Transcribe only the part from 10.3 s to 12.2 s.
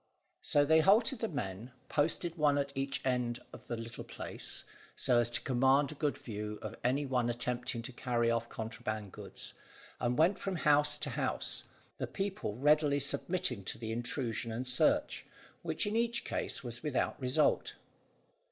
from house to house, the